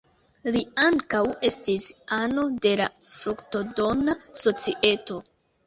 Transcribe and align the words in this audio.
Li 0.53 0.61
ankaŭ 0.85 1.21
estis 1.49 1.85
ano 2.17 2.47
de 2.65 2.73
la 2.81 2.89
"Fruktodona 3.13 4.19
Societo". 4.47 5.23